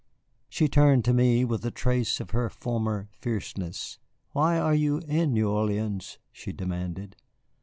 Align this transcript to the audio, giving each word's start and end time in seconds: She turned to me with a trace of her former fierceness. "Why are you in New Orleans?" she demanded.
She 0.49 0.67
turned 0.67 1.05
to 1.05 1.13
me 1.13 1.45
with 1.45 1.63
a 1.63 1.69
trace 1.69 2.19
of 2.19 2.31
her 2.31 2.49
former 2.49 3.07
fierceness. 3.13 3.99
"Why 4.31 4.57
are 4.57 4.73
you 4.73 4.97
in 5.07 5.31
New 5.35 5.47
Orleans?" 5.51 6.17
she 6.31 6.51
demanded. 6.51 7.17